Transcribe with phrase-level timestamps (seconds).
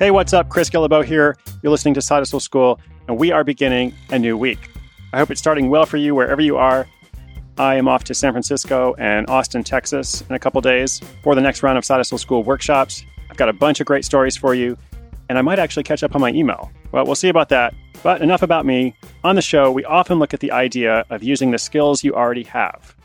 [0.00, 0.48] Hey, what's up?
[0.48, 1.36] Chris Guillebeau here.
[1.62, 4.70] You're listening to Side Hustle School, and we are beginning a new week.
[5.12, 6.88] I hope it's starting well for you wherever you are.
[7.58, 11.42] I am off to San Francisco and Austin, Texas in a couple days for the
[11.42, 13.04] next round of Side Hustle School workshops.
[13.28, 14.78] I've got a bunch of great stories for you,
[15.28, 16.72] and I might actually catch up on my email.
[16.92, 17.74] Well, we'll see about that.
[18.02, 18.96] But enough about me.
[19.22, 22.44] On the show, we often look at the idea of using the skills you already
[22.44, 22.96] have,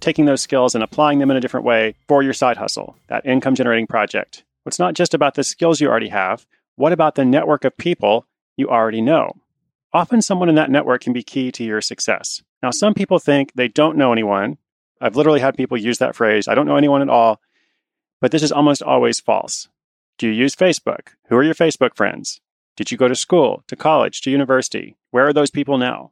[0.00, 3.24] taking those skills and applying them in a different way for your side hustle, that
[3.24, 4.44] income generating project.
[4.66, 6.46] It's not just about the skills you already have.
[6.76, 9.36] What about the network of people you already know?
[9.92, 12.42] Often someone in that network can be key to your success.
[12.62, 14.58] Now, some people think they don't know anyone.
[15.00, 17.40] I've literally had people use that phrase I don't know anyone at all.
[18.20, 19.68] But this is almost always false.
[20.18, 21.08] Do you use Facebook?
[21.28, 22.40] Who are your Facebook friends?
[22.76, 24.96] Did you go to school, to college, to university?
[25.10, 26.10] Where are those people now?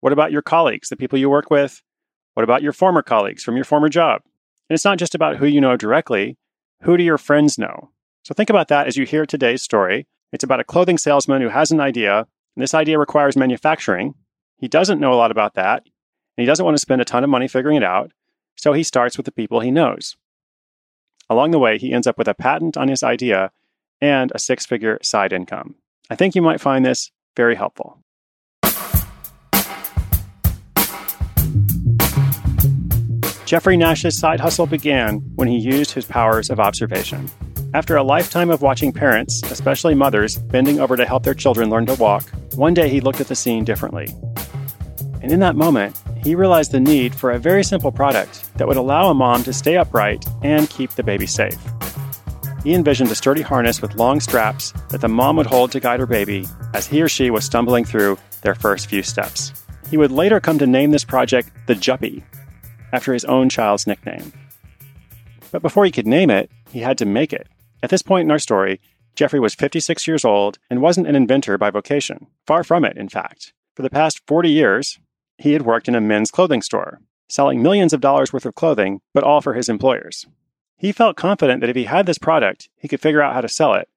[0.00, 1.82] What about your colleagues, the people you work with?
[2.34, 4.22] What about your former colleagues from your former job?
[4.68, 6.36] And it's not just about who you know directly,
[6.82, 7.90] who do your friends know?
[8.24, 10.06] So think about that as you hear today's story.
[10.32, 14.14] It's about a clothing salesman who has an idea, and this idea requires manufacturing.
[14.58, 17.24] He doesn't know a lot about that, and he doesn't want to spend a ton
[17.24, 18.12] of money figuring it out,
[18.56, 20.16] so he starts with the people he knows.
[21.28, 23.52] Along the way, he ends up with a patent on his idea
[24.00, 25.76] and a six figure side income.
[26.08, 28.02] I think you might find this very helpful.
[33.50, 37.28] Jeffrey Nash's side hustle began when he used his powers of observation.
[37.74, 41.84] After a lifetime of watching parents, especially mothers, bending over to help their children learn
[41.86, 44.06] to walk, one day he looked at the scene differently.
[45.20, 48.76] And in that moment, he realized the need for a very simple product that would
[48.76, 51.58] allow a mom to stay upright and keep the baby safe.
[52.62, 55.98] He envisioned a sturdy harness with long straps that the mom would hold to guide
[55.98, 59.52] her baby as he or she was stumbling through their first few steps.
[59.90, 62.22] He would later come to name this project the Juppy,
[62.92, 64.32] after his own child's nickname.
[65.50, 67.48] But before he could name it, he had to make it.
[67.82, 68.80] At this point in our story,
[69.16, 72.26] Jeffrey was 56 years old and wasn't an inventor by vocation.
[72.46, 73.52] Far from it, in fact.
[73.74, 74.98] For the past 40 years,
[75.38, 79.00] he had worked in a men's clothing store, selling millions of dollars worth of clothing,
[79.14, 80.26] but all for his employers.
[80.76, 83.48] He felt confident that if he had this product, he could figure out how to
[83.48, 83.88] sell it,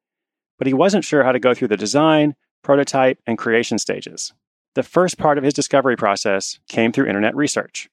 [0.58, 4.34] but he wasn't sure how to go through the design, prototype, and creation stages.
[4.76, 7.90] The first part of his discovery process came through internet research.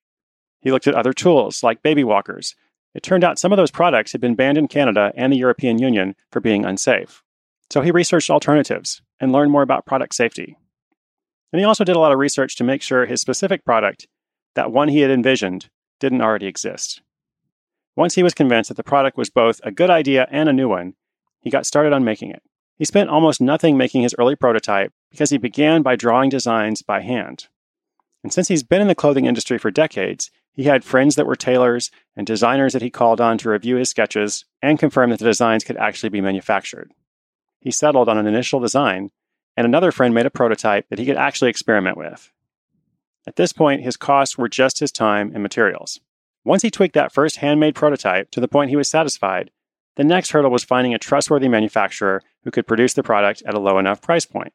[0.60, 2.54] He looked at other tools like baby walkers.
[2.94, 5.78] It turned out some of those products had been banned in Canada and the European
[5.78, 7.22] Union for being unsafe.
[7.70, 10.56] So he researched alternatives and learned more about product safety.
[11.52, 14.06] And he also did a lot of research to make sure his specific product,
[14.54, 17.02] that one he had envisioned, didn't already exist.
[17.96, 20.68] Once he was convinced that the product was both a good idea and a new
[20.68, 20.94] one,
[21.40, 22.42] he got started on making it.
[22.76, 27.00] He spent almost nothing making his early prototype because he began by drawing designs by
[27.00, 27.48] hand.
[28.22, 31.36] And since he's been in the clothing industry for decades, he had friends that were
[31.36, 35.24] tailors and designers that he called on to review his sketches and confirm that the
[35.24, 36.92] designs could actually be manufactured.
[37.60, 39.10] He settled on an initial design,
[39.56, 42.30] and another friend made a prototype that he could actually experiment with.
[43.26, 46.00] At this point, his costs were just his time and materials.
[46.44, 49.50] Once he tweaked that first handmade prototype to the point he was satisfied,
[49.96, 53.60] the next hurdle was finding a trustworthy manufacturer who could produce the product at a
[53.60, 54.54] low enough price point.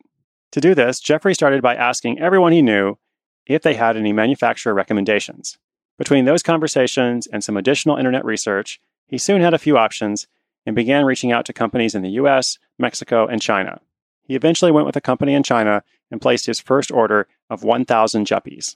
[0.51, 2.97] To do this, Jeffrey started by asking everyone he knew
[3.45, 5.57] if they had any manufacturer recommendations.
[5.97, 10.27] Between those conversations and some additional internet research, he soon had a few options
[10.65, 13.79] and began reaching out to companies in the US, Mexico, and China.
[14.23, 18.25] He eventually went with a company in China and placed his first order of 1,000
[18.25, 18.75] Juppies.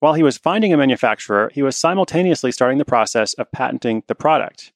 [0.00, 4.14] While he was finding a manufacturer, he was simultaneously starting the process of patenting the
[4.14, 4.72] product.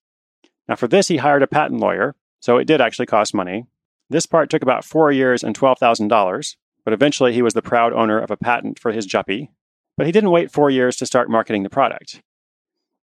[0.68, 3.66] Now, for this, he hired a patent lawyer, so it did actually cost money.
[4.08, 8.18] This part took about four years and $12,000, but eventually he was the proud owner
[8.18, 9.50] of a patent for his Juppy,
[9.98, 12.22] but he didn't wait four years to start marketing the product.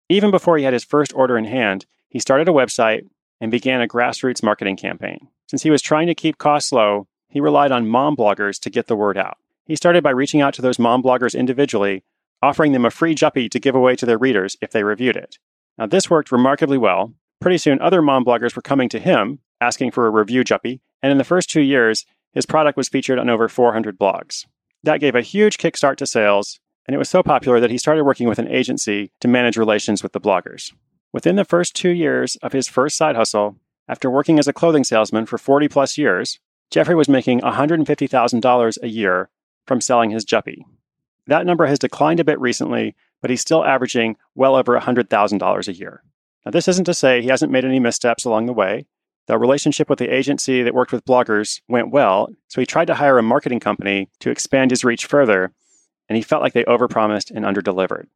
[0.09, 3.07] Even before he had his first order in hand, he started a website
[3.39, 5.29] and began a grassroots marketing campaign.
[5.47, 8.87] Since he was trying to keep costs low, he relied on mom bloggers to get
[8.87, 9.37] the word out.
[9.65, 12.03] He started by reaching out to those mom bloggers individually,
[12.41, 15.37] offering them a free Juppy to give away to their readers if they reviewed it.
[15.77, 17.13] Now, this worked remarkably well.
[17.39, 21.09] Pretty soon, other mom bloggers were coming to him, asking for a review Juppy, and
[21.09, 24.45] in the first two years, his product was featured on over 400 blogs.
[24.83, 26.59] That gave a huge kickstart to sales,
[26.91, 30.03] and it was so popular that he started working with an agency to manage relations
[30.03, 30.73] with the bloggers.
[31.13, 33.55] Within the first two years of his first side hustle,
[33.87, 36.37] after working as a clothing salesman for 40 plus years,
[36.69, 39.29] Jeffrey was making $150,000 a year
[39.65, 40.65] from selling his Juppy.
[41.27, 45.73] That number has declined a bit recently, but he's still averaging well over $100,000 a
[45.73, 46.03] year.
[46.45, 48.85] Now, this isn't to say he hasn't made any missteps along the way.
[49.27, 52.95] The relationship with the agency that worked with bloggers went well, so he tried to
[52.95, 55.53] hire a marketing company to expand his reach further,
[56.11, 58.07] and he felt like they overpromised and underdelivered.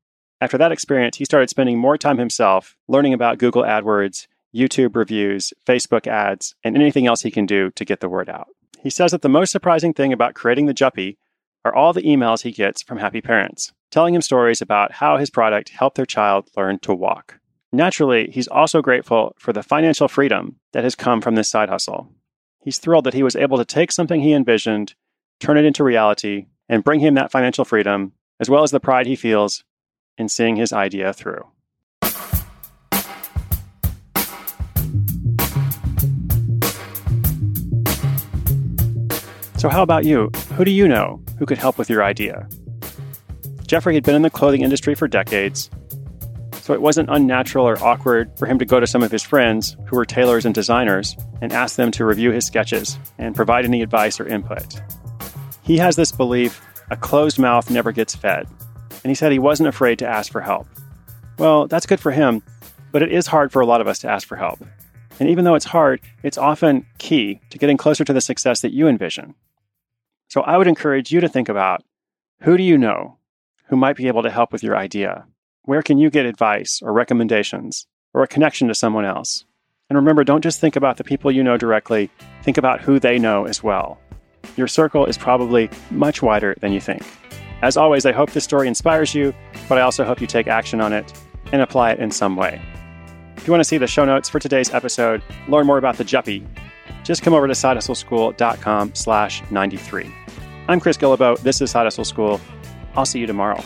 [0.42, 5.53] After that experience, he started spending more time himself learning about Google AdWords, YouTube reviews,
[5.65, 8.47] Facebook ads, and anything else he can do to get the word out.
[8.81, 11.15] He says that the most surprising thing about creating the Juppy
[11.63, 15.30] are all the emails he gets from happy parents, telling him stories about how his
[15.30, 17.39] product helped their child learn to walk.
[17.71, 22.12] Naturally, he's also grateful for the financial freedom that has come from this side hustle.
[22.59, 24.95] He's thrilled that he was able to take something he envisioned,
[25.39, 29.06] turn it into reality, and bring him that financial freedom, as well as the pride
[29.06, 29.63] he feels
[30.17, 31.45] in seeing his idea through.
[39.57, 40.29] So, how about you?
[40.57, 42.47] Who do you know who could help with your idea?
[43.65, 45.71] Jeffrey had been in the clothing industry for decades,
[46.61, 49.75] so it wasn't unnatural or awkward for him to go to some of his friends
[49.88, 53.81] who were tailors and designers and ask them to review his sketches and provide any
[53.81, 54.81] advice or input.
[55.65, 58.47] He has this belief a closed mouth never gets fed,
[59.03, 60.67] and he said he wasn't afraid to ask for help.
[61.39, 62.44] Well, that's good for him,
[62.91, 64.63] but it is hard for a lot of us to ask for help.
[65.19, 68.73] And even though it's hard, it's often key to getting closer to the success that
[68.73, 69.33] you envision.
[70.29, 71.83] So I would encourage you to think about
[72.41, 73.18] who do you know
[73.69, 75.25] who might be able to help with your idea?
[75.63, 79.45] Where can you get advice or recommendations or a connection to someone else?
[79.89, 82.11] And remember, don't just think about the people you know directly,
[82.44, 84.00] think about who they know as well.
[84.56, 87.03] Your circle is probably much wider than you think.
[87.62, 89.33] As always, I hope this story inspires you,
[89.68, 91.12] but I also hope you take action on it
[91.51, 92.62] and apply it in some way.
[93.38, 96.03] If you want to see the show notes for today's episode, learn more about the
[96.03, 96.45] Juppy,
[97.06, 100.12] just come over to sidehustleschool.com slash 93.
[100.68, 101.39] I'm Chris Guillebeau.
[101.39, 102.42] This is Side Hustle School.
[102.95, 103.63] I'll see you tomorrow.